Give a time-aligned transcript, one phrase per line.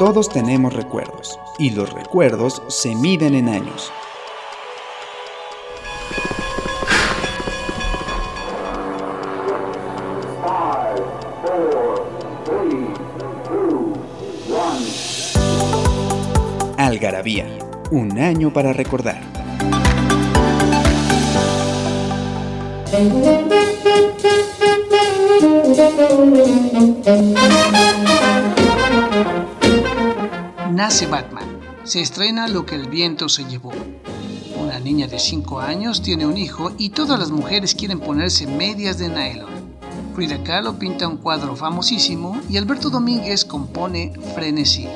[0.00, 3.92] Todos tenemos recuerdos y los recuerdos se miden en años.
[16.78, 17.46] Algarabía,
[17.90, 19.20] un año para recordar.
[30.80, 31.44] Nace Batman.
[31.84, 33.70] Se estrena Lo que el viento se llevó.
[34.58, 38.96] Una niña de 5 años tiene un hijo y todas las mujeres quieren ponerse medias
[38.96, 39.50] de nylon.
[40.14, 44.88] Frida Kahlo pinta un cuadro famosísimo y Alberto Domínguez compone Frenesí.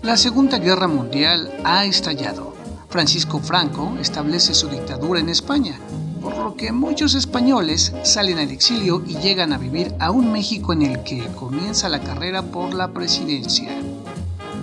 [0.00, 2.54] La Segunda Guerra Mundial ha estallado.
[2.88, 5.78] Francisco Franco establece su dictadura en España
[6.22, 10.72] por lo que muchos españoles salen al exilio y llegan a vivir a un México
[10.72, 13.70] en el que comienza la carrera por la presidencia.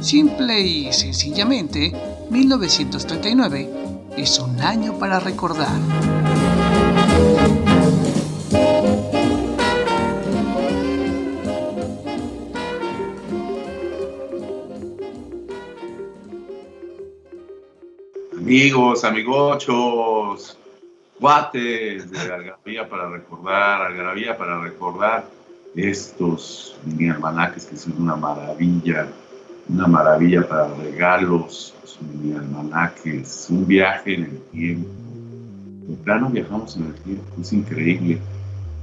[0.02, 1.92] Simple y sencillamente,
[2.30, 3.70] 1939
[4.18, 5.80] es un año para recordar.
[18.38, 20.58] Amigos, amigochos,
[21.20, 25.26] guates de Algarabía para recordar, Algarabía para recordar
[25.76, 27.12] estos mini
[27.70, 29.08] que son una maravilla,
[29.70, 31.74] una maravilla para regalos,
[32.36, 34.90] almanaques, un viaje en el tiempo.
[35.88, 38.20] De plano viajamos en el tiempo, es increíble.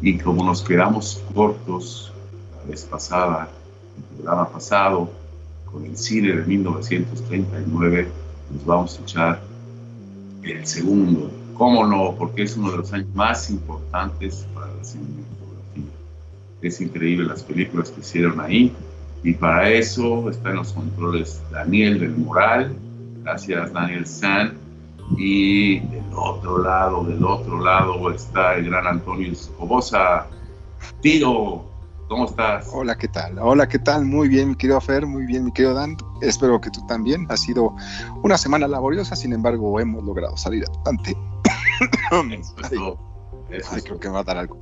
[0.00, 2.12] Y como nos quedamos cortos
[2.56, 3.48] la vez pasada,
[3.96, 5.10] el programa pasado,
[5.70, 8.08] con el cine de 1939,
[8.52, 9.40] nos vamos a echar
[10.42, 12.14] el segundo ¿Cómo no?
[12.18, 15.92] Porque es uno de los años más importantes para la cinematografía.
[16.62, 18.72] Es increíble las películas que hicieron ahí
[19.22, 22.74] y para eso está en los controles Daniel del Moral,
[23.22, 24.54] gracias Daniel San,
[25.16, 30.26] y del otro lado, del otro lado está el gran Antonio Escobosa.
[31.00, 31.64] Tiro,
[32.12, 32.68] ¿Cómo estás?
[32.74, 33.38] Hola, ¿qué tal?
[33.38, 34.04] Hola, ¿qué tal?
[34.04, 35.96] Muy bien, mi querido Fer, muy bien, mi querido Dan.
[36.20, 37.26] Espero que tú también.
[37.30, 37.74] Ha sido
[38.22, 41.16] una semana laboriosa, sin embargo, hemos logrado salir adelante.
[43.70, 44.58] Ay, creo que me va a dar algo.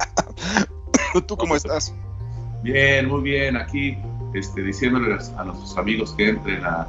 [1.26, 1.92] ¿Tú cómo estás?
[2.62, 3.56] Bien, muy bien.
[3.56, 3.98] Aquí
[4.34, 6.86] este, diciéndoles a nuestros amigos que entren a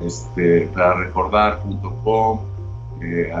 [0.00, 2.40] este, para recordar.com,
[3.00, 3.32] eh,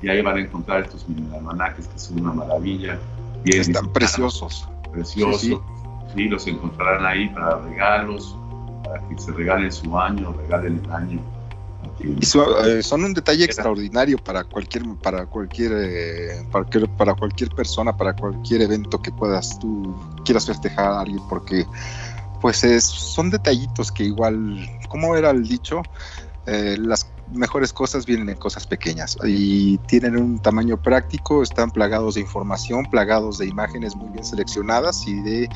[0.00, 2.98] y ahí van a encontrar estos almanaques que son una maravilla.
[3.44, 5.62] Están preciosos precioso.
[6.14, 8.36] Sí, los encontrarán ahí para regalos,
[8.84, 11.20] para que se regalen su año, regalen el año.
[12.00, 16.46] Eh, son un detalle extraordinario para cualquier para cualquier, eh,
[16.96, 21.66] para cualquier persona para cualquier evento que puedas tú quieras festejar a alguien porque
[22.40, 25.82] pues es, son detallitos que igual como era el dicho
[26.46, 32.14] eh, las mejores cosas vienen en cosas pequeñas y tienen un tamaño práctico, están plagados
[32.14, 35.48] de información, plagados de imágenes muy bien seleccionadas y de,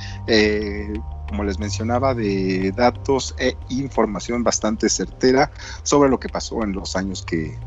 [1.32, 5.50] como les mencionaba, de datos e información bastante certera
[5.82, 7.58] sobre lo que pasó en los años que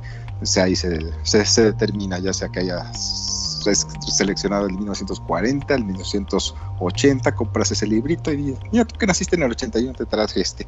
[0.44, 7.72] se, ahí se, se, determina, ya sea que haya seleccionado el 1940, el 1980, compras
[7.72, 10.68] ese librito y mira, tú que naciste en el 81 te traes este.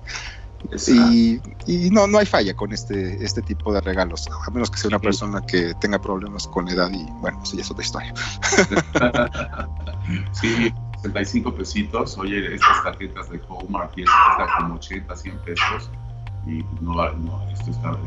[1.68, 4.88] Y, no, no hay falla con este, este tipo de regalos, a menos que sea
[4.88, 8.12] una persona que tenga problemas con edad y bueno, ya es otra historia.
[10.32, 12.18] sí, 65 pesitos.
[12.18, 15.90] Oye, estas tarjetas de Hallmark y eso cuesta como 80, 100 pesos.
[16.46, 17.98] Y no, no esto está,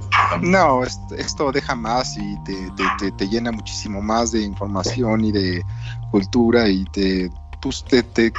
[0.41, 2.55] No, esto, deja más y te,
[2.99, 5.63] te, te, llena muchísimo más de información y de
[6.11, 7.31] cultura y te
[7.61, 8.33] pues te, te,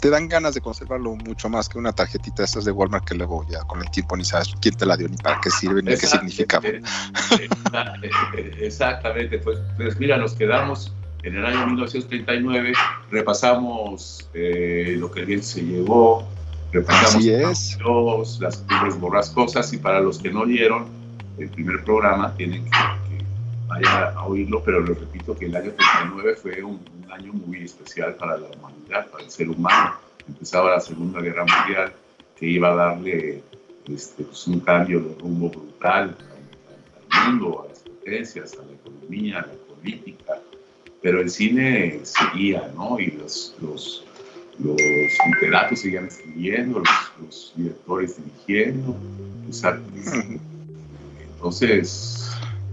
[0.00, 3.46] te, dan ganas de conservarlo mucho más que una tarjetita estas de Walmart que luego
[3.48, 5.96] ya con el tiempo ni sabes quién te la dio ni para qué sirve ni
[5.96, 6.68] qué significaba.
[8.58, 10.92] Exactamente, pues, pues, mira, nos quedamos
[11.22, 12.72] en el año 1939,
[13.10, 16.26] repasamos eh, lo que bien se llevó,
[16.72, 17.24] repasamos
[17.80, 20.86] Los, las primeras borrascosas y para los que no oyeron
[21.38, 22.70] el primer programa tienen que
[23.66, 26.80] vaya a oírlo, pero les repito que el año 39 fue un,
[27.10, 29.94] año muy especial para la humanidad, para el ser humano.
[30.28, 31.92] Empezaba la Segunda Guerra Mundial,
[32.36, 33.42] que iba a darle
[33.88, 36.16] este, pues, un cambio de rumbo brutal
[37.10, 40.29] al, mundo, a las potencias, a la economía, a la política,
[41.02, 42.98] pero el cine seguía, ¿no?
[42.98, 44.04] Y los, los,
[44.58, 44.76] los
[45.26, 46.88] literatos seguían escribiendo, los,
[47.20, 48.96] los directores dirigiendo,
[51.34, 52.20] entonces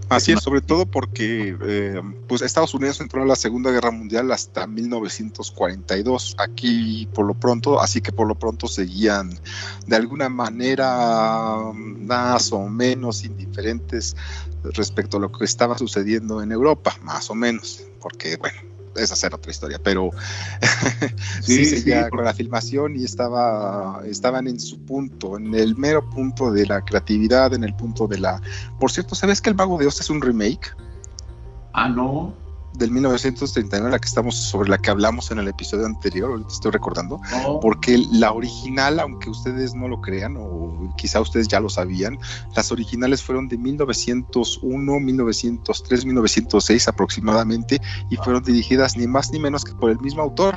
[0.09, 4.31] Así es, sobre todo porque eh, pues Estados Unidos entró a la Segunda Guerra Mundial
[4.31, 6.37] hasta 1942.
[6.39, 9.37] Aquí por lo pronto, así que por lo pronto seguían
[9.85, 14.15] de alguna manera más o menos indiferentes
[14.63, 18.57] respecto a lo que estaba sucediendo en Europa, más o menos, porque bueno,
[18.95, 20.11] esa será otra historia, pero
[21.41, 26.49] sí, sí con la filmación y estaba, estaban en su punto, en el mero punto
[26.49, 28.41] de la creatividad, en el punto de la...
[28.79, 30.73] Por cierto, ¿sabes que El Mago de Oz es un remake?
[31.73, 32.33] Ah, no
[32.77, 36.71] del 1939, la que estamos, sobre la que hablamos en el episodio anterior, ahorita estoy
[36.71, 37.19] recordando,
[37.61, 42.19] porque la original, aunque ustedes no lo crean, o quizá ustedes ya lo sabían,
[42.55, 49.63] las originales fueron de 1901, 1903, 1906 aproximadamente, y fueron dirigidas ni más ni menos
[49.63, 50.55] que por el mismo autor.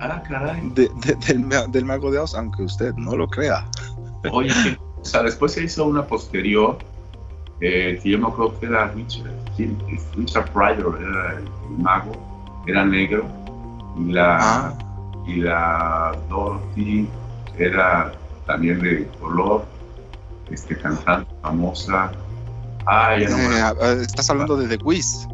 [0.00, 0.72] Ah, caray.
[0.74, 3.68] del, Mago de Oz, aunque usted no lo crea.
[4.32, 4.50] Oye,
[5.00, 6.78] o sea, después se hizo una posterior
[7.60, 9.30] eh, que yo me acuerdo que era Richard,
[10.16, 12.12] Richard Pryor, era el, mago,
[12.66, 13.26] era negro,
[13.96, 14.74] y la, ah.
[15.26, 17.08] y la Dorothy
[17.58, 18.12] era
[18.46, 19.64] también de color,
[20.50, 22.12] este, cantante famosa.
[22.86, 25.26] Ah, ya no eh, Estás hablando de The Wiz.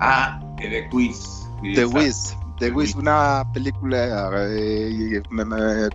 [0.00, 1.46] Ah, The Wiz.
[1.62, 2.36] The Wiz.
[2.58, 5.22] The Wiz, una película eh,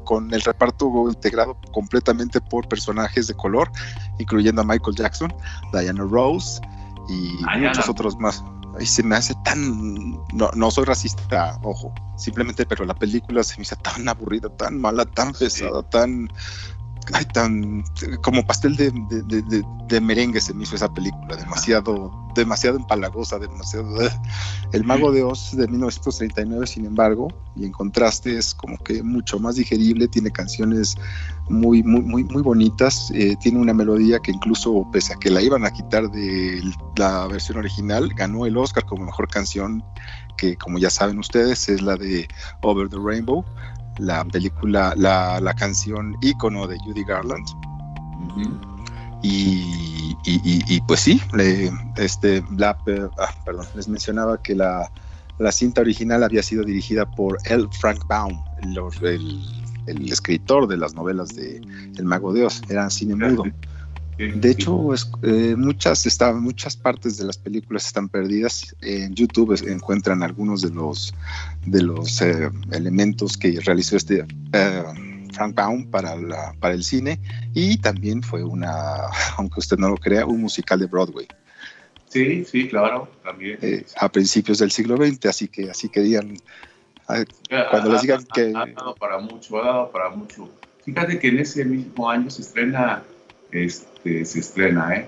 [0.03, 3.71] con el reparto integrado completamente por personajes de color,
[4.17, 5.31] incluyendo a Michael Jackson,
[5.71, 6.59] Diana Rose
[7.07, 8.43] y muchos otros más.
[8.79, 10.11] Y se me hace tan.
[10.33, 14.79] No, no soy racista, ojo, simplemente, pero la película se me hizo tan aburrida, tan
[14.79, 16.29] mala, tan pesada, tan
[17.13, 17.83] ay, tan
[18.21, 23.95] como pastel de, de, merengue se me hizo esa película, demasiado, demasiado empalagosa, demasiado.
[24.71, 29.39] El Mago de Oz de 1939, sin embargo, y en contraste es como que mucho
[29.39, 30.95] más digerible, tiene canciones
[31.49, 35.41] muy, muy, muy, muy bonitas, eh, tiene una melodía que incluso, pese a que la
[35.41, 36.61] iban a quitar de
[36.97, 39.83] la versión original, ganó el Oscar como mejor canción,
[40.37, 42.27] que como ya saben ustedes, es la de
[42.61, 43.45] Over the Rainbow
[43.97, 47.47] la película, la, la canción ícono de Judy Garland.
[49.21, 49.75] y,
[50.27, 52.77] y, pues sí, le, este, ah,
[53.45, 54.89] perdón, les mencionaba que la,
[55.37, 57.67] la, cinta original había sido dirigida por L.
[57.79, 59.41] Frank Baum, el,
[59.87, 61.61] el, escritor de las novelas de
[61.97, 63.43] El Mago de Oz, era cine mudo.
[64.17, 68.73] De hecho, eh, muchas, muchas partes de las películas están perdidas.
[68.81, 71.13] En YouTube encuentran algunos de los,
[71.65, 74.83] de los eh, elementos que realizó este eh,
[75.33, 76.15] Frank Baum para,
[76.61, 77.19] para el cine
[77.53, 79.01] y también fue una,
[79.37, 81.27] aunque usted no lo crea, un musical de Broadway.
[82.07, 83.59] Sí, sí, claro, también.
[83.97, 86.37] a principios del siglo XX, así que así querían,
[87.05, 88.53] cuando les digan que...
[88.55, 90.49] Ha dado para mucho, ha dado para mucho.
[90.85, 93.03] Fíjate que en ese mismo año se estrena
[93.51, 94.95] este, se estrena.
[94.95, 95.07] ¿eh?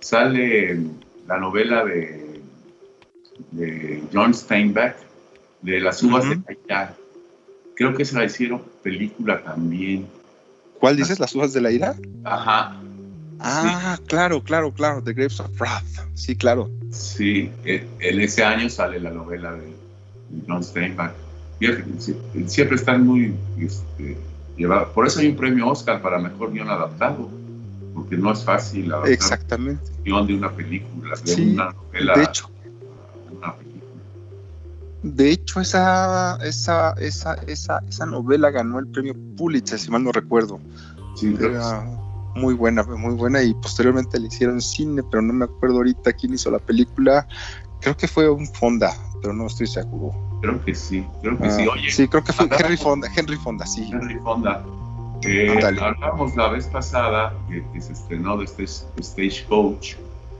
[0.00, 0.78] Sale
[1.26, 2.40] la novela de,
[3.52, 4.96] de John Steinbeck,
[5.62, 6.94] de Las uvas de la
[7.76, 10.06] Creo que se la hicieron película también.
[10.78, 11.18] ¿Cuál dices?
[11.18, 11.96] ¿Las uvas de la ira?
[12.24, 12.80] Ajá.
[13.40, 15.84] Ah, claro, claro, claro, The Grapes of Wrath.
[16.14, 16.70] Sí, claro.
[16.90, 19.72] Sí, e, en ese año sale la novela de
[20.46, 21.12] John Steinbeck.
[22.46, 24.16] Siempre están muy este,
[24.56, 24.90] llevados.
[24.90, 27.28] Por eso hay un premio Oscar para mejor guion adaptado
[27.94, 29.90] porque no es fácil adaptar Exactamente.
[30.04, 32.14] de una película, de una novela.
[32.14, 32.50] De hecho,
[33.30, 33.84] una película.
[35.02, 40.12] De hecho, esa, esa, esa, esa, esa novela ganó el premio Pulitzer, si mal no
[40.12, 40.58] recuerdo.
[41.14, 41.84] Sí, Era
[42.34, 46.34] muy buena, muy buena, y posteriormente le hicieron cine, pero no me acuerdo ahorita quién
[46.34, 47.26] hizo la película.
[47.80, 50.12] Creo que fue un Fonda, pero no estoy seguro.
[50.40, 51.62] Creo que sí, creo que sí.
[51.62, 53.88] Ah, Oye, sí, creo que fue Henry Fonda, Henry Fonda, sí.
[53.92, 54.64] Henry Fonda.
[55.26, 59.94] Eh, hablamos la vez pasada que, se estrenó de este Stagecoach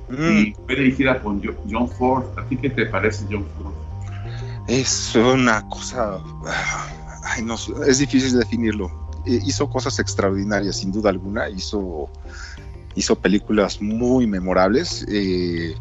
[0.08, 0.30] mm.
[0.30, 2.24] y fue dirigida por John Ford.
[2.38, 3.74] ¿A ti qué te parece John Ford?
[4.68, 6.20] Es una cosa.
[7.22, 8.90] Ay, no, es difícil definirlo.
[9.26, 11.48] Eh, hizo cosas extraordinarias, sin duda alguna.
[11.48, 12.08] Hizo
[12.94, 15.04] hizo películas muy memorables.
[15.08, 15.74] Eh,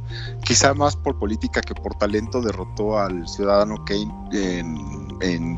[0.43, 5.57] quizá más por política que por talento derrotó al ciudadano Kane en, en,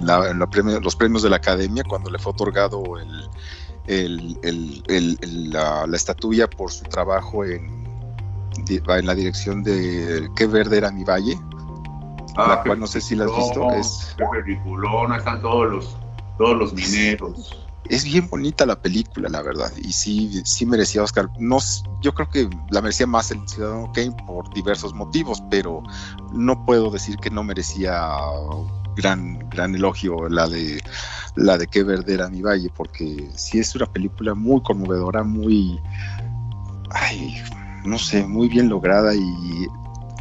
[0.84, 2.84] los premios de la Academia cuando le fue otorgado
[3.88, 4.40] el,
[5.52, 7.88] la, estatuilla por su trabajo en,
[8.68, 11.38] en la dirección de Qué verde era mi valle.
[12.38, 13.72] la ah, cual no sé si la has visto.
[13.72, 14.16] Es,
[15.18, 15.98] están todos los,
[16.38, 21.30] todos los mineros es bien bonita la película, la verdad, y sí, sí merecía Oscar.
[21.38, 21.58] No,
[22.02, 25.84] yo creo que la merecía más el Ciudadano Kane por diversos motivos, pero
[26.34, 28.12] no puedo decir que no merecía
[28.96, 30.82] gran, gran elogio la de
[31.36, 35.80] la de Qué verde era mi valle, porque sí es una película muy conmovedora, muy,
[36.92, 37.42] ay,
[37.84, 39.68] no sé, muy bien lograda y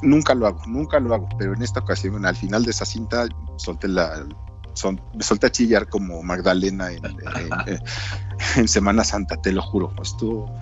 [0.02, 3.28] nunca lo hago, nunca lo hago, pero en esta ocasión, al final de esa cinta,
[3.56, 4.26] solté la,
[4.74, 9.92] son, me solté a chillar como Magdalena en, Semana Santa, te lo juro.
[10.02, 10.52] Estuvo.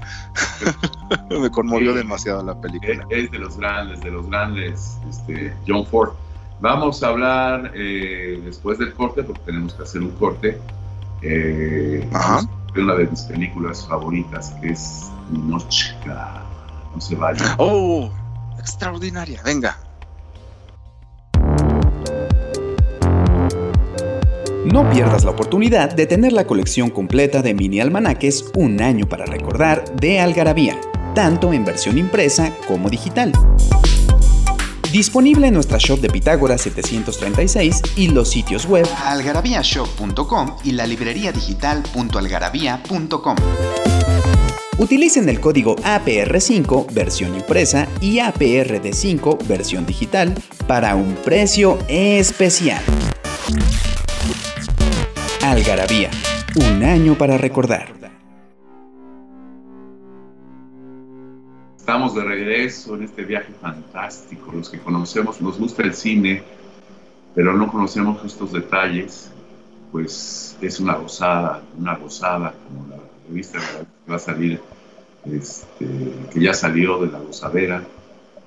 [1.30, 3.06] me conmovió demasiado la película.
[3.10, 6.12] Es, de los grandes, de los grandes, este, John Ford.
[6.62, 10.60] Vamos a hablar eh, después del corte, porque tenemos que hacer un corte.
[11.20, 12.08] Eh,
[12.72, 16.44] de una de mis películas favoritas, que es Nochka.
[16.94, 17.56] No se vaya.
[17.58, 18.08] ¡Oh!
[18.60, 19.42] Extraordinaria.
[19.44, 19.76] Venga.
[24.64, 29.26] No pierdas la oportunidad de tener la colección completa de mini almanaques Un año para
[29.26, 30.78] recordar de Algarabía,
[31.16, 33.32] tanto en versión impresa como digital.
[34.92, 41.32] Disponible en nuestra shop de Pitágoras 736 y los sitios web algarabíashop.com y la librería
[41.32, 43.36] digital.algarabía.com.
[44.76, 50.34] Utilicen el código APR5 versión impresa y APRD5 versión digital
[50.66, 52.82] para un precio especial.
[55.42, 56.10] Algarabía,
[56.56, 58.01] un año para recordar.
[61.92, 64.50] Estamos de regreso en este viaje fantástico.
[64.50, 66.42] Los que conocemos, nos gusta el cine,
[67.34, 69.30] pero no conocemos estos detalles,
[69.90, 72.96] pues es una gozada, una gozada, como la
[73.28, 74.58] revista que va a salir,
[75.26, 75.86] este,
[76.32, 77.84] que ya salió de la gozadera,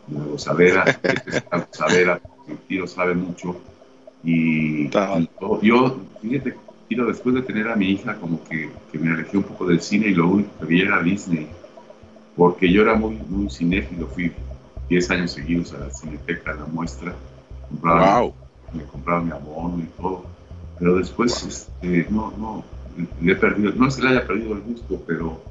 [0.08, 0.84] de la gozadera,
[1.28, 3.58] es la gozadera, el tiro sabe mucho.
[4.24, 4.92] Y, y
[5.62, 6.56] yo, fíjate,
[6.88, 9.82] quiero después de tener a mi hija, como que, que, me alejé un poco del
[9.82, 11.48] cine y lo único que vi era Disney,
[12.36, 14.32] porque yo era muy, muy cinéfilo, fui
[14.90, 17.16] 10 años seguidos a la Cineteca, a la muestra,
[17.70, 18.32] compraba,
[18.74, 20.26] me compraba mi abono y todo,
[20.80, 22.64] pero después este, no, no,
[23.22, 25.42] le he perdido, no que le haya perdido el gusto, pero...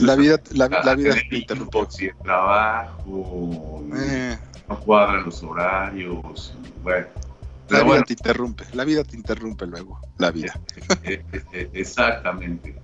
[0.00, 1.78] La vida, la, la vida te interrumpe.
[2.00, 4.38] el trabajo, eh.
[4.68, 7.06] no cuadran los horarios, bueno
[7.68, 10.58] la vida te interrumpe, la vida te interrumpe luego, la vida.
[11.02, 12.74] Eh, eh, exactamente.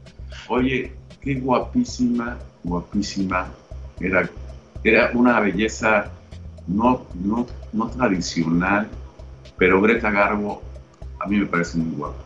[0.49, 3.49] Oye, qué guapísima, guapísima.
[4.01, 4.29] Era,
[4.85, 6.11] era una belleza
[6.67, 8.89] no, no, no tradicional,
[9.57, 10.63] pero Greta Garbo
[11.21, 12.23] a mí me parece muy guapa.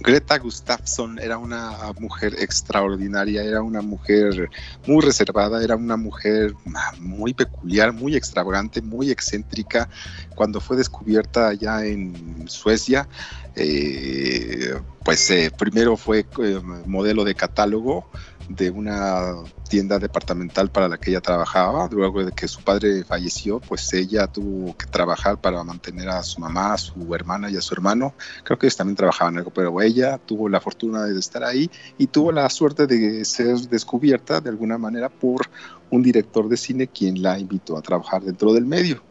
[0.00, 4.50] Greta Gustafsson era una mujer extraordinaria, era una mujer
[4.86, 6.54] muy reservada, era una mujer
[7.00, 9.88] muy peculiar, muy extravagante, muy excéntrica.
[10.34, 13.08] Cuando fue descubierta allá en Suecia,
[13.54, 18.10] eh, pues eh, primero fue eh, modelo de catálogo
[18.48, 19.34] de una
[19.68, 21.88] tienda departamental para la que ella trabajaba.
[21.90, 26.40] Luego de que su padre falleció, pues ella tuvo que trabajar para mantener a su
[26.40, 28.14] mamá, a su hermana y a su hermano.
[28.44, 32.06] Creo que ellos también trabajaban algo, pero ella tuvo la fortuna de estar ahí y
[32.06, 35.48] tuvo la suerte de ser descubierta de alguna manera por
[35.90, 39.02] un director de cine quien la invitó a trabajar dentro del medio.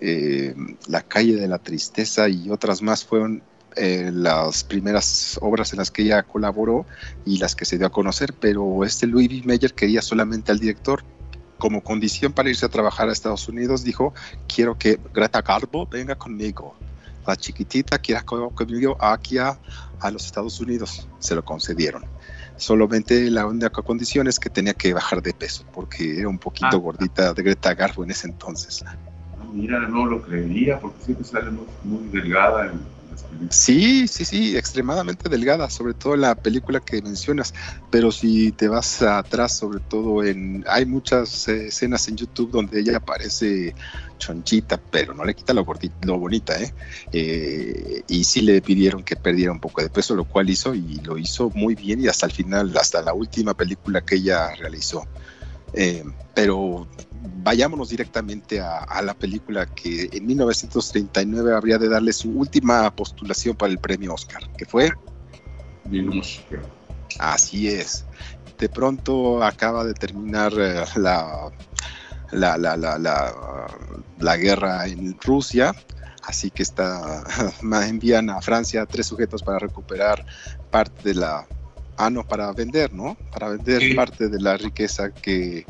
[0.00, 0.54] Eh,
[0.86, 3.42] la calle de la tristeza y otras más fueron
[3.76, 6.86] eh, las primeras obras en las que ella colaboró
[7.24, 9.42] y las que se dio a conocer, pero este Louis B.
[9.44, 11.04] Mayer quería solamente al director.
[11.58, 14.14] Como condición para irse a trabajar a Estados Unidos, dijo,
[14.46, 16.76] quiero que Greta Garbo venga conmigo.
[17.26, 19.58] La chiquitita quiera conmigo aquí a,
[19.98, 21.08] a los Estados Unidos.
[21.18, 22.04] Se lo concedieron
[22.58, 26.68] solamente la única condición es que tenía que bajar de peso porque era un poquito
[26.72, 26.76] ah.
[26.76, 28.84] gordita de Greta Garbo en ese entonces.
[29.52, 32.80] Mira, no lo creería porque siempre sale muy, muy delgada en,
[33.50, 37.54] Sí, sí, sí, extremadamente delgada, sobre todo en la película que mencionas,
[37.90, 40.64] pero si te vas atrás, sobre todo en...
[40.66, 43.74] Hay muchas eh, escenas en YouTube donde ella aparece
[44.18, 45.64] chonchita, pero no le quita lo,
[46.02, 46.74] lo bonita, ¿eh?
[47.12, 48.02] ¿eh?
[48.08, 51.16] Y sí le pidieron que perdiera un poco de peso, lo cual hizo y lo
[51.16, 55.06] hizo muy bien y hasta el final, hasta la última película que ella realizó.
[55.72, 56.88] Eh, pero
[57.42, 63.72] vayámonos directamente a, la película que en 1939 habría de darle su última postulación para
[63.72, 64.92] el premio Oscar, que fue...
[67.18, 68.04] Así es.
[68.58, 71.50] De pronto acaba de terminar eh, la,
[72.32, 72.98] la, la, la,
[74.18, 75.74] la, guerra en Rusia,
[76.24, 77.24] así que está,
[77.86, 80.24] envían a Francia tres sujetos para recuperar
[80.70, 81.46] parte de la...
[81.98, 83.16] Ah, no, para vender, ¿no?
[83.32, 85.66] Para vender parte de la riqueza que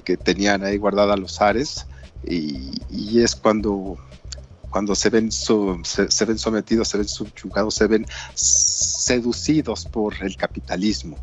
[0.00, 1.86] que, tenían ahí guardada los ares
[2.24, 3.98] y, es cuando,
[4.70, 11.18] cuando se, ven se, ven sometidos, se ven subyugados, se ven seducidos por el capitalismo.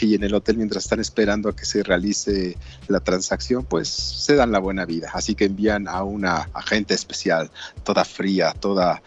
[0.00, 2.56] Y en el hotel mientras están esperando a que se realice
[2.88, 5.10] la transacción pues se dan la buena vida.
[5.12, 7.50] Así que envían a una agente especial
[7.84, 9.02] toda fría toda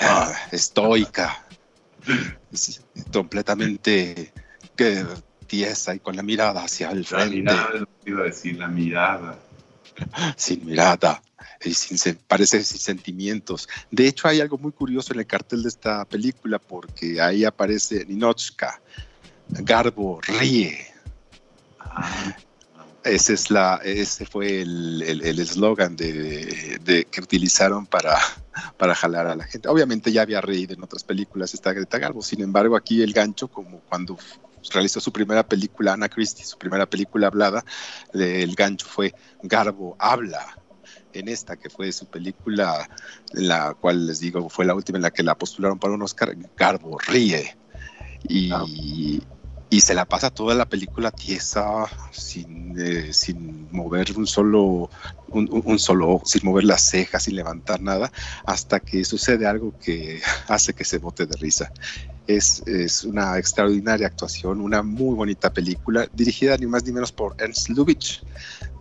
[0.00, 1.46] ah, estoica
[3.12, 4.32] completamente
[4.76, 5.04] que
[5.46, 7.36] tiesa y con la mirada hacia el frente.
[7.36, 9.38] Mirada, es lo que iba a decir, la mirada.
[10.36, 11.22] Sin mirada,
[11.64, 13.68] y sin, parece sin sentimientos.
[13.90, 18.04] De hecho, hay algo muy curioso en el cartel de esta película porque ahí aparece
[18.06, 18.80] Ninochka,
[19.48, 20.86] Garbo ríe.
[21.78, 22.36] Ah.
[23.04, 25.02] Ese, es la, ese fue el
[25.38, 28.16] eslogan el, de, que utilizaron para,
[28.78, 29.68] para jalar a la gente.
[29.68, 33.48] Obviamente ya había reído en otras películas esta Greta Garbo, sin embargo aquí el gancho,
[33.48, 34.16] como cuando
[34.70, 37.64] realizó su primera película, Ana Christie, su primera película hablada,
[38.12, 40.58] el gancho fue Garbo habla.
[41.14, 42.88] En esta, que fue su película,
[43.32, 46.34] la cual les digo, fue la última en la que la postularon para un Oscar,
[46.56, 47.54] Garbo ríe.
[48.28, 49.20] Y,
[49.72, 54.90] y se la pasa toda la película tiesa, sin, eh, sin mover un solo,
[55.28, 58.12] un, solo, sin mover las cejas, sin levantar nada,
[58.44, 61.72] hasta que sucede algo que hace que se bote de risa.
[62.26, 67.34] Es, es, una extraordinaria actuación, una muy bonita película, dirigida ni más ni menos por
[67.38, 68.20] Ernst Lubitsch,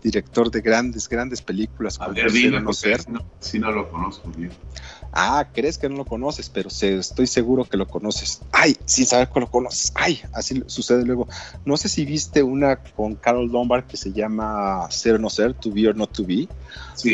[0.01, 1.99] director de grandes, grandes películas.
[1.99, 2.73] A ver, dime, no,
[3.39, 4.51] si no lo conozco bien.
[5.13, 8.41] Ah, crees que no lo conoces, pero estoy seguro que lo conoces.
[8.51, 9.91] Ay, sin saber que lo conoces.
[9.95, 11.27] Ay, así sucede luego.
[11.65, 15.53] No sé si viste una con Carol Lombard que se llama Ser o no ser,
[15.53, 16.47] To Be or Not to Be,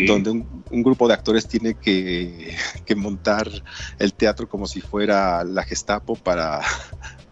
[0.06, 3.50] donde un, grupo de actores tiene que, que montar
[3.98, 6.62] el teatro como si fuera la Gestapo para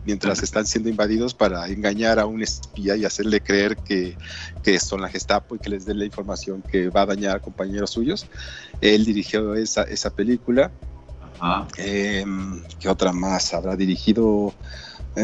[0.06, 4.16] mientras están siendo invadidos para engañar a un espía y hacerle creer que,
[4.64, 7.40] que son la Gestapo y que les den la información que va a dañar a
[7.40, 8.28] compañeros suyos.
[8.82, 10.72] Él dirigió esa, esa película.
[11.78, 14.54] Em, ¿Qué otra más habrá dirigido?
[15.16, 15.24] Eh,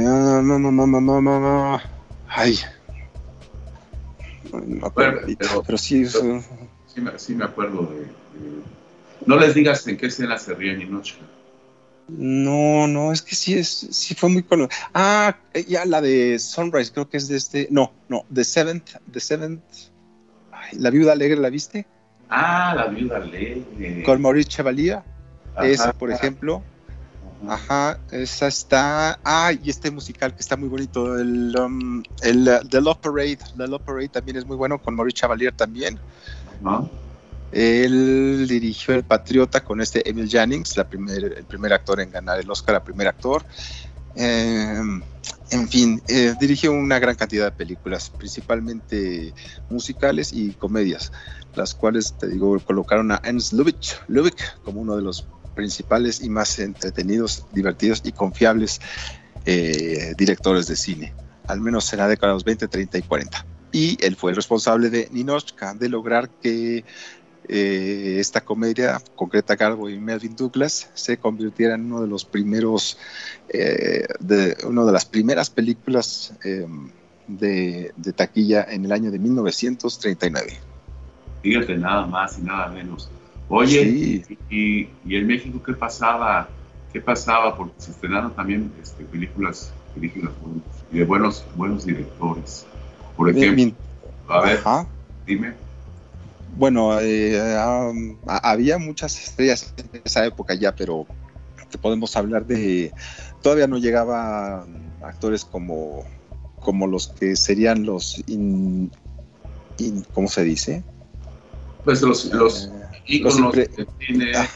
[2.27, 2.59] ay.
[4.51, 8.07] No pero, sí, sí, me, acuerdo de,
[9.25, 11.15] No les digas en qué escena se ríe noche
[12.17, 14.77] no, no, es que sí, es, sí fue muy conocido.
[14.93, 15.37] Ah,
[15.67, 17.67] ya la de Sunrise, creo que es de este.
[17.71, 19.63] No, no, The Seventh, The Seventh.
[20.73, 21.87] la viuda alegre, ¿la viste?
[22.29, 24.03] Ah, la viuda alegre.
[24.03, 25.01] Con Maurice Chevalier.
[25.63, 26.63] esa, por ejemplo.
[27.47, 29.19] Ajá, esa está.
[29.23, 33.39] Ah, y este musical que está muy bonito, el, um, el The Love Parade.
[33.57, 35.97] The Love Parade también es muy bueno, con Maurice Chevalier también.
[36.63, 36.83] Ajá.
[37.51, 42.75] Él dirigió El Patriota con este Emil Jannings, el primer actor en ganar el Oscar
[42.75, 43.43] a primer actor.
[44.15, 45.01] Em,
[45.51, 49.33] en fin, eh, dirigió una gran cantidad de películas, principalmente
[49.69, 51.11] musicales y comedias,
[51.55, 53.97] las cuales, te digo, colocaron a Ernst Lubitsch
[54.63, 58.79] como uno de los principales y más entretenidos, divertidos y confiables
[59.45, 61.13] eh, directores de cine,
[61.47, 63.45] al menos en la década de los 20, 30 y 40.
[63.73, 66.83] Y él fue el responsable de Ninochka, de lograr que
[67.47, 72.97] eh, esta comedia, concreta Garbo y Melvin Douglas, se convirtiera en uno de los primeros,
[73.49, 76.67] eh, de, una de las primeras películas eh,
[77.27, 80.53] de, taquilla en el año de 1939.
[81.41, 83.09] Fíjate, nada más y nada menos.
[83.49, 86.47] Oye, y, en México qué pasaba?
[86.93, 87.57] ¿Qué pasaba?
[87.57, 90.31] Porque se estrenaron también este, películas, películas
[90.91, 92.65] y de buenos, buenos directores.
[93.17, 93.75] Por ejemplo,
[94.29, 94.59] a ver,
[95.25, 95.70] dime
[96.55, 97.39] bueno, eh,
[98.25, 101.07] había muchas estrellas en esa época ya, pero
[101.81, 102.93] podemos hablar de.
[103.41, 106.03] Todavía no llegaban actores como,
[106.59, 108.23] como los que serían los.
[110.13, 110.83] ¿Cómo se dice?
[111.83, 112.71] Pues los, los eh,
[113.07, 114.31] íconos del cine.
[114.35, 114.47] Ah.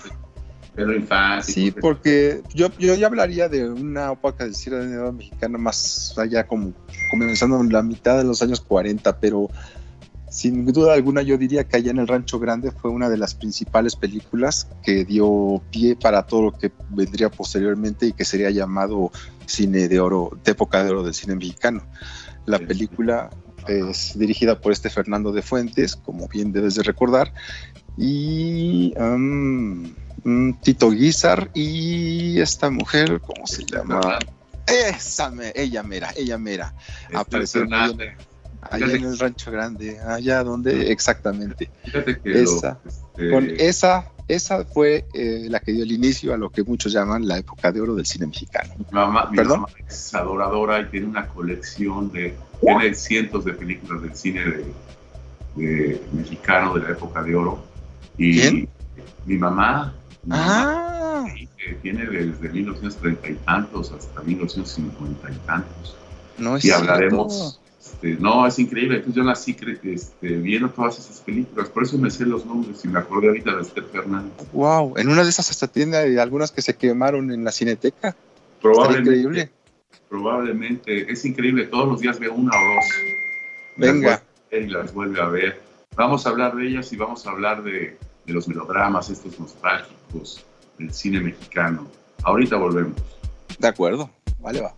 [1.41, 4.77] Sí, porque yo, yo ya hablaría de una época del cine
[5.13, 6.73] mexicano más allá, como
[7.09, 9.49] comenzando en la mitad de los años 40, pero
[10.35, 13.35] sin duda alguna yo diría que allá en el Rancho Grande fue una de las
[13.35, 19.13] principales películas que dio pie para todo lo que vendría posteriormente y que sería llamado
[19.45, 21.85] cine de oro, de época de oro del cine mexicano.
[22.45, 23.29] La película
[23.69, 27.33] es dirigida por este Fernando de Fuentes, como bien debes de recordar,
[27.97, 29.83] y um,
[30.25, 34.19] mm, Tito Guizar y esta mujer, ¿cómo se llama?
[34.67, 36.73] Esa, ella mera, ella mera.
[37.13, 37.65] Apareció
[38.69, 41.69] allá en el Rancho Grande, allá donde exactamente.
[41.83, 46.37] Fíjate que esa, este, con esa, esa fue eh, la que dio el inicio a
[46.37, 48.73] lo que muchos llaman la época de oro del cine mexicano.
[48.77, 49.65] Mi mamá, ¿Perdón?
[49.87, 54.43] es adoradora y tiene una colección de, tiene cientos de películas del cine
[55.55, 57.63] de, mexicano de la época de oro.
[58.17, 58.69] Y ¿Quién?
[59.25, 59.93] Mi mamá.
[60.29, 61.25] ah.
[61.57, 65.95] que tiene desde 1930 y tantos hasta 1950 y tantos.
[66.37, 67.59] No es y hablaremos
[68.05, 68.97] este, no, es increíble.
[68.97, 71.69] Entonces yo nací este, viendo todas esas películas.
[71.69, 74.31] Por eso me sé los nombres y me acordé ahorita de Esther Fernández.
[74.53, 78.15] Wow, en una de esas hasta tiene algunas que se quemaron en la cineteca.
[78.61, 79.17] Probablemente.
[79.17, 79.51] increíble.
[80.09, 81.11] probablemente.
[81.11, 82.85] Es increíble, todos los días veo una o dos.
[83.77, 84.23] Venga.
[84.51, 85.61] Y las vuelve a ver.
[85.95, 90.45] Vamos a hablar de ellas y vamos a hablar de, de los melodramas, estos nostálgicos
[90.77, 91.87] del cine mexicano.
[92.23, 92.95] Ahorita volvemos.
[93.59, 94.73] De acuerdo, vale, va.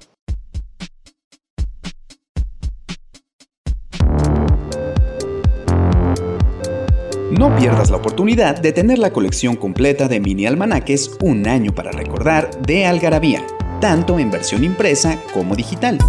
[7.37, 11.91] No pierdas la oportunidad de tener la colección completa de mini almanaques Un año para
[11.91, 13.45] recordar de Algarabía,
[13.79, 15.99] tanto en versión impresa como digital.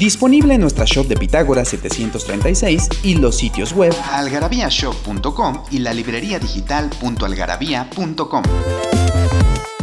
[0.00, 6.40] Disponible en nuestra shop de Pitágoras 736 y los sitios web algarabíashop.com y la librería
[6.40, 8.42] digital.algarabía.com.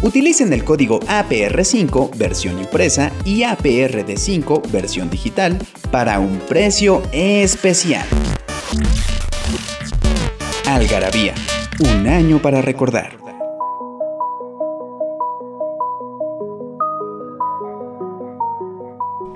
[0.01, 5.57] Utilicen el código APR5 versión impresa y APRD5 versión digital
[5.89, 8.05] para un precio especial.
[10.75, 11.33] Algarabía,
[11.79, 13.15] un año para recordar.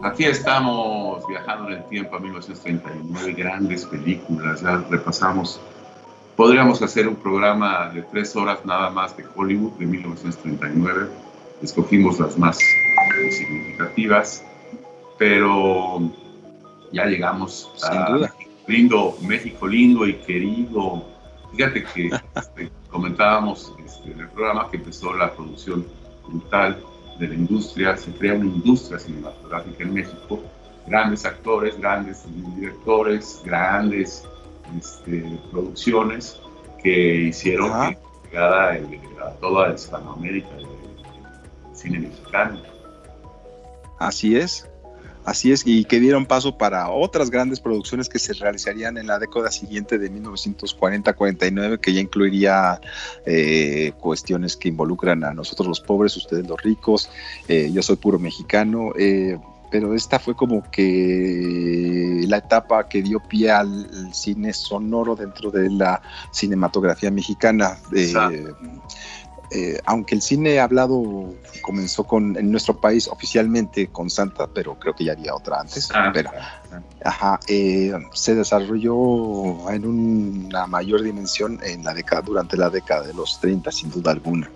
[0.04, 5.62] Aquí estamos viajando en el tiempo a 1939, grandes películas, ya repasamos.
[6.36, 11.08] Podríamos hacer un programa de tres horas nada más de Hollywood de 1939.
[11.62, 12.60] Escogimos las más
[13.32, 14.44] significativas,
[15.18, 16.02] pero
[16.92, 18.30] ya llegamos a
[18.68, 21.18] lindo, México lindo y querido.
[21.52, 25.86] Fíjate que este, comentábamos este, en el programa que empezó la producción
[26.28, 26.82] brutal
[27.20, 30.42] de la industria, se crea una industria cinematográfica en México,
[30.88, 32.24] grandes actores, grandes
[32.56, 34.26] directores, grandes
[34.78, 36.40] este, producciones
[36.82, 37.98] que hicieron que
[38.30, 38.80] llegara
[39.26, 40.68] a toda Hispanoamérica el,
[41.74, 42.62] cine mexicano.
[44.00, 44.70] Así es.
[45.26, 49.20] Así es, y que dieron paso para otras grandes producciones que se realizarían en la
[49.20, 52.82] década siguiente de 1940-49, que ya incluiría
[53.26, 57.10] eh, cuestiones que involucran a nosotros los pobres, ustedes los ricos,
[57.48, 58.92] eh, yo soy puro mexicano.
[58.98, 59.38] Eh,
[59.72, 65.70] pero esta fue como que la etapa que dio pie al cine sonoro dentro de
[65.70, 66.02] la
[66.32, 67.78] cinematografía mexicana.
[69.52, 74.94] Eh, aunque el cine hablado comenzó con en nuestro país oficialmente con Santa, pero creo
[74.94, 76.30] que ya había otra antes, ah, pero
[77.04, 83.14] ajá, eh, se desarrolló en una mayor dimensión en la década durante la década de
[83.14, 84.50] los 30 sin duda alguna.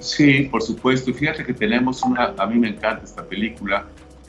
[0.00, 1.10] Sí, por supuesto.
[1.10, 3.86] Y fíjate que tenemos una, a mí me encanta esta película.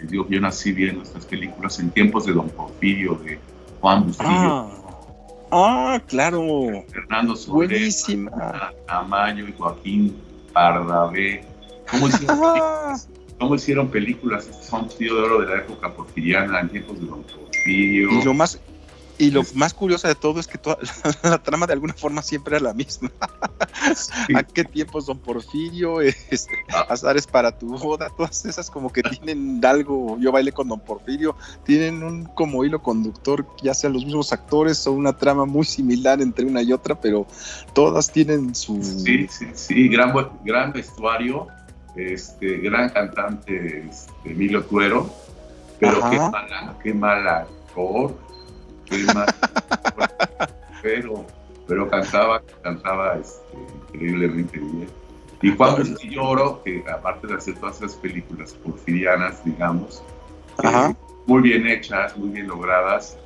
[0.09, 3.39] Yo, yo nací viendo estas películas en tiempos de Don Porfirio, de
[3.81, 4.29] Juan Bustillo.
[4.29, 4.82] Ah
[5.55, 6.83] Ah, claro.
[6.91, 8.73] Fernando Soler, Buenísima.
[9.47, 10.15] Y Joaquín
[10.51, 11.45] Pardavé.
[11.91, 13.09] ¿Cómo hicieron, películas?
[13.39, 14.47] ¿Cómo hicieron películas?
[14.47, 18.09] Estos son de oro de la época porfiriana, en tiempos de Don Porfirio.
[18.11, 18.59] Y lo más,
[19.17, 20.77] y lo más curioso de todo es que toda,
[21.23, 23.11] la trama de alguna forma siempre era la misma.
[24.35, 26.01] ¿A qué tiempos Don Porfirio?
[26.33, 26.87] Este, ah.
[26.89, 31.35] Azares para tu boda, todas esas como que tienen algo, yo bailé con Don Porfirio,
[31.63, 36.21] tienen un como hilo conductor, ya sean los mismos actores o una trama muy similar
[36.21, 37.27] entre una y otra, pero
[37.73, 38.81] todas tienen su...
[38.83, 41.47] Sí, sí, sí, gran, gran vestuario,
[41.95, 45.13] este, gran cantante este, Emilio Tuero,
[45.79, 48.15] pero qué mala, qué mala actor
[50.81, 51.25] pero,
[51.67, 53.57] pero cantaba, cantaba este,
[53.93, 54.87] increíblemente bien.
[55.41, 60.01] Y Juan Bustillo Oro, que aparte de hacer todas esas películas porfirianas, digamos,
[60.63, 63.17] eh, muy bien hechas, muy bien logradas,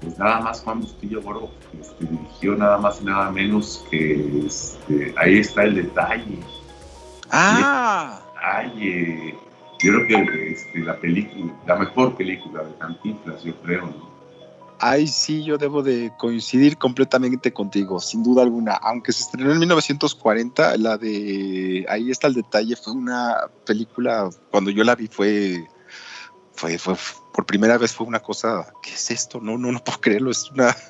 [0.00, 5.14] pues nada más Juan Bustillo Oro este, dirigió nada más y nada menos que este,
[5.18, 6.38] ahí está el detalle.
[7.30, 8.22] Ah.
[8.62, 9.38] El detalle.
[9.78, 14.15] Yo creo que este, la película, la mejor película de Cantinflas, yo creo, ¿no?
[14.78, 18.72] Ahí sí yo debo de coincidir completamente contigo, sin duda alguna.
[18.74, 24.70] Aunque se estrenó en 1940, la de Ahí está el detalle, fue una película, cuando
[24.70, 25.66] yo la vi fue,
[26.52, 26.94] fue, fue
[27.32, 29.40] por primera vez fue una cosa, ¿qué es esto?
[29.40, 30.74] No, no, no puedo creerlo, es una...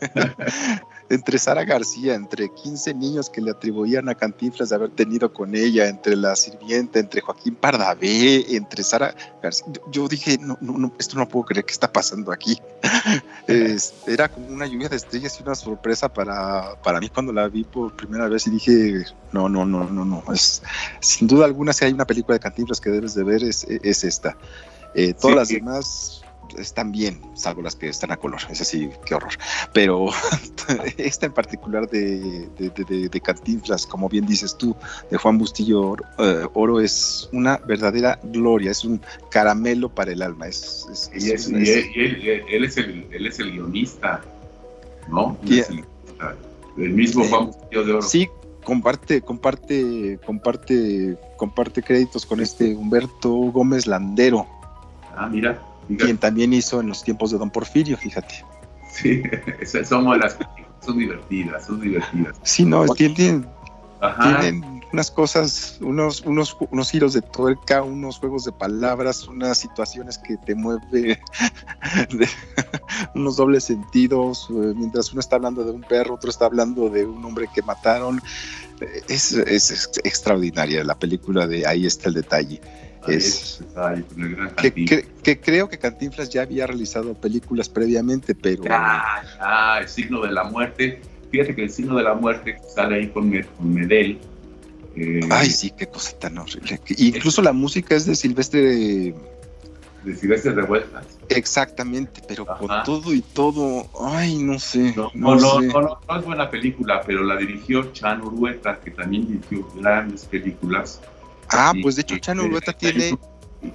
[1.08, 5.54] entre Sara García, entre 15 niños que le atribuían a Cantinflas de haber tenido con
[5.54, 9.66] ella, entre la sirvienta, entre Joaquín Pardavé, entre Sara García.
[9.90, 12.58] Yo dije, no, no, esto no puedo creer que está pasando aquí.
[14.06, 17.64] era como una lluvia de estrellas y una sorpresa para, para mí cuando la vi
[17.64, 20.22] por primera vez y dije, no, no, no, no, no.
[20.32, 20.62] Es,
[21.00, 24.04] sin duda alguna, si hay una película de Cantinflas que debes de ver, es, es
[24.04, 24.36] esta.
[24.94, 26.24] Eh, todas las demás
[26.58, 29.32] están bien, salvo las que están a color, es así, qué horror.
[29.72, 30.08] Pero
[30.96, 34.76] esta en particular de, de, Cantinflas, como bien dices tú,
[35.10, 40.48] de Juan Bustillo eh, Oro, es una verdadera gloria, es un caramelo para el alma.
[40.48, 44.22] Es, y, él, es el, él es el guionista,
[45.08, 45.36] ¿no?
[46.76, 48.02] el, mismo Juan Bustillo de Oro.
[48.02, 48.28] Sí,
[48.64, 54.46] comparte, comparte, comparte, comparte créditos con este Humberto Gómez Landero.
[55.16, 55.62] Ah, mira.
[55.98, 58.44] Quien también hizo en los tiempos de Don Porfirio, fíjate.
[58.90, 59.22] Sí,
[59.84, 60.38] son las
[60.84, 62.36] son divertidas, son divertidas.
[62.42, 63.46] Sí, no, tienen,
[64.20, 70.18] tienen unas cosas, unos, unos, unos giros de tuerca, unos juegos de palabras, unas situaciones
[70.18, 71.20] que te mueve,
[73.14, 77.04] unos dobles sentidos, eh, mientras uno está hablando de un perro, otro está hablando de
[77.04, 78.22] un hombre que mataron.
[79.08, 82.60] Es, es, extraordinaria la película de Ahí está el detalle.
[83.08, 83.62] Es,
[85.22, 88.64] que, creo que Cantinflas ya había realizado películas previamente, pero...
[88.70, 91.00] Ah, ah, el signo de la muerte.
[91.30, 94.18] Fíjate que el signo de la muerte sale ahí con, con Medel,
[94.96, 96.80] eh, Ay, sí, qué cosa tan horrible.
[96.98, 99.14] Incluso la música es de Silvestre.
[100.04, 101.18] De Silvestre Revueltas.
[101.30, 103.88] Exactamente, pero con todo y todo.
[104.00, 104.94] Ay, no sé.
[104.94, 109.68] No, no, no, no, es buena película, pero la dirigió Chan Urueta, que también dirigió
[109.74, 111.00] grandes películas.
[111.50, 113.18] Ah, pues de hecho, Chan Urueta tiene.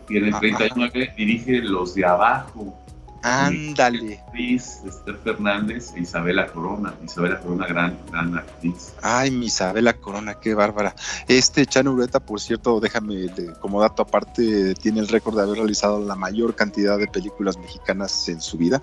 [0.08, 2.77] Tiene 39, dirige Los de Abajo.
[3.21, 4.19] Ándale.
[4.19, 6.93] Actriz, Esther Fernández e Isabela Corona.
[7.03, 8.93] Isabela Corona, gran, gran actriz.
[9.01, 10.95] Ay, mi Isabela Corona, qué bárbara.
[11.27, 13.27] Este Chano Ureta, por cierto, déjame
[13.60, 18.29] como dato aparte, tiene el récord de haber realizado la mayor cantidad de películas mexicanas
[18.29, 18.82] en su vida.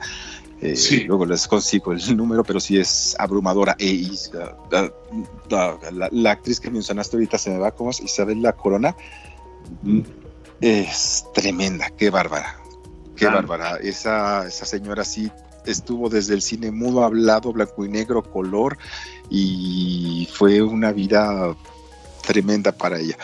[0.61, 1.05] Eh, sí.
[1.05, 3.77] Luego les consigo el número, pero sí es abrumadora.
[3.79, 4.09] E,
[5.51, 8.01] la, actriz que mencionaste ahorita se me va, como es?
[8.01, 8.97] Isabela Corona.
[10.61, 12.59] Es tremenda, qué bárbara.
[13.17, 13.77] Qué bárbara.
[13.77, 15.31] Esa, esa señora sí
[15.67, 18.79] estuvo desde el cine mudo, hablado, blanco y negro, color,
[19.29, 21.57] y fue una vida
[22.27, 23.17] tremenda para ella.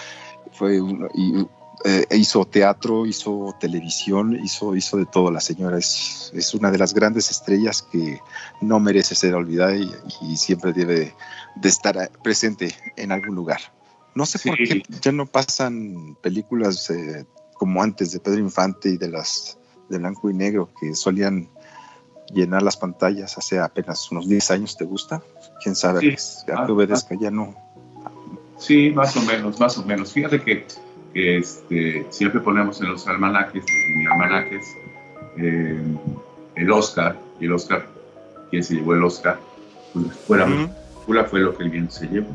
[0.53, 0.79] Fue
[1.15, 1.47] y,
[1.85, 5.79] eh, hizo teatro, hizo televisión, hizo, hizo de todo la señora.
[5.79, 8.21] Es, es una de las grandes estrellas que
[8.61, 11.15] no merece ser olvidada y, siempre debe
[11.57, 13.61] de estar presente en algún lugar.
[14.15, 18.97] No sé por qué ya no pasan películas eh, como antes de Pedro Infante y
[18.97, 21.49] de las de blanco y negro que solían
[22.33, 25.23] llenar las pantallas hace apenas unos 10 años, ¿te gusta?
[25.63, 26.17] ¿Quién sabe?
[26.17, 27.55] Sí, a que obedezca ya no.
[28.59, 30.13] Sí, más o menos, más o menos.
[30.13, 30.67] Fíjate que,
[31.15, 33.65] este, siempre ponemos en los almanaques,
[33.97, 34.67] en almanaques,
[35.39, 35.83] eh,
[36.55, 37.87] el Oscar, y el Oscar,
[38.51, 39.39] ¿quién se llevó el Oscar?
[39.93, 40.47] Pues fuera,
[41.25, 42.31] fue lo que el viento se llevó.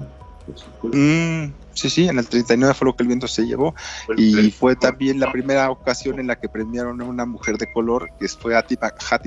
[0.94, 3.74] Mm, sí, sí, en el 39 fue lo que el viento se llevó.
[4.16, 8.10] y fue también la primera ocasión en la que premiaron a una mujer de color,
[8.20, 8.78] que fue Hattie,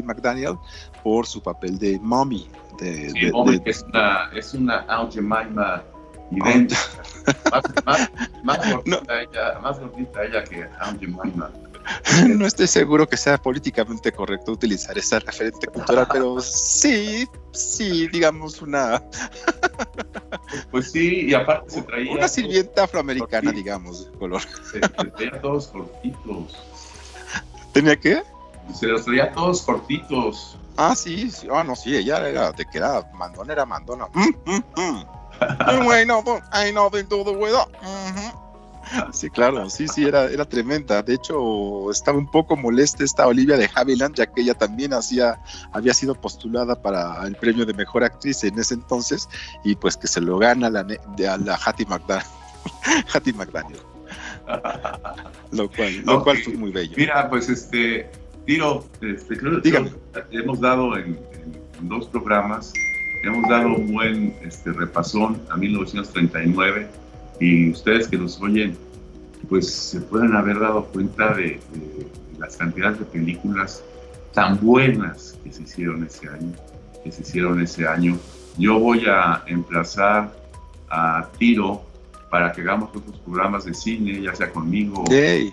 [0.04, 0.54] McDaniel,
[1.02, 2.48] por su papel de Mommy.
[2.78, 3.12] De,
[3.66, 5.82] es una, es una Aunt Jemima
[6.30, 6.80] idéntica.
[7.50, 8.10] más, más,
[8.44, 11.50] más, gordita ella, más gordita ella que Aunt Jemima.
[12.28, 18.62] no estoy seguro que sea políticamente correcto utilizar esa referente cultural, pero sí, sí, digamos
[18.62, 19.02] una.
[20.70, 22.12] pues sí, y aparte se traía.
[22.12, 24.42] Una sirvienta afroamericana, digamos, de color.
[24.70, 26.56] Se, traía todos cortitos.
[27.72, 28.22] ¿Tenía qué?
[28.74, 30.56] Se los traía todos cortitos.
[30.76, 31.48] Ah, sí, sí.
[31.52, 34.06] Ah, no, sí, ella era de que era mandona, era mandona.
[34.14, 35.19] Mm, mm, mm.
[37.08, 37.66] do weather.
[39.12, 41.02] Sí, claro, sí, sí, era, era tremenda.
[41.02, 45.38] De hecho, estaba un poco molesta esta Olivia de Havilland, ya que ella también hacía,
[45.72, 49.28] había sido postulada para el premio de mejor actriz en ese entonces,
[49.64, 52.26] y pues que se lo gana la, a la Hattie McDaniel.
[53.14, 53.80] Hattie McDaniel.
[55.52, 56.94] lo cual, lo cual fue muy bello.
[56.96, 58.10] Mira, pues este,
[58.46, 59.92] Tiro, este, creo que
[60.32, 61.18] hemos dado en,
[61.82, 62.72] dos programas,
[63.22, 66.88] hemos dado un buen este, repasón a 1939
[67.40, 68.76] y ustedes que nos oyen,
[69.48, 71.60] pues se pueden haber dado cuenta de,
[72.38, 73.82] las cantidades de películas
[74.32, 76.52] tan buenas que se hicieron ese año,
[77.04, 78.18] que se hicieron ese año.
[78.56, 80.32] Yo voy a emplazar
[80.88, 81.82] a Tiro
[82.30, 85.52] para que hagamos otros programas de cine, ya sea conmigo, que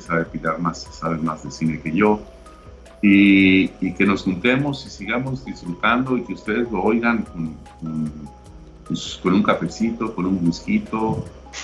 [0.00, 2.20] sabe pitar más, sabe más de cine que yo,
[3.02, 7.56] y, que nos juntemos y sigamos disfrutando y que ustedes lo oigan con
[8.86, 10.84] pues, con un cafecito, con un whisky,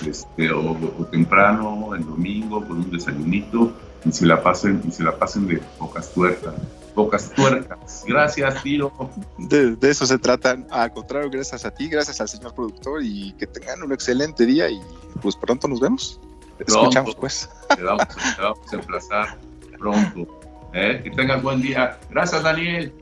[0.07, 0.77] este, o,
[1.11, 3.73] temprano, el domingo, con un desayunito,
[4.05, 6.55] y se la pasen, y se la pasen de pocas tuercas.
[6.95, 8.05] Pocas tuercas.
[8.07, 8.93] Gracias, Tiro.
[9.37, 10.59] De, eso se trata.
[10.71, 14.71] Al contrario, gracias a ti, gracias al señor productor y que tengan un excelente día
[14.71, 14.81] y
[15.21, 16.19] pues pronto nos vemos.
[16.59, 17.49] Escuchamos pues.
[17.77, 19.39] Te vamos, te vamos a emplazar
[19.79, 20.27] pronto.
[20.73, 21.01] ¿eh?
[21.03, 21.99] Que tengas buen día.
[22.11, 22.93] Gracias, Daniel.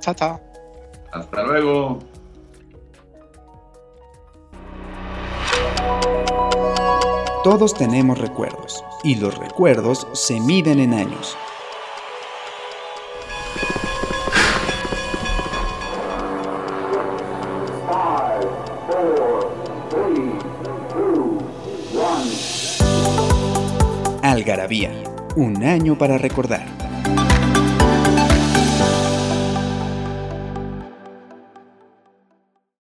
[0.00, 0.40] Chao, chao.
[1.12, 1.98] Hasta luego.
[7.42, 11.36] Todos tenemos recuerdos y los recuerdos se miden en años.
[24.22, 24.92] Algarabía,
[25.34, 26.79] un año para recordar.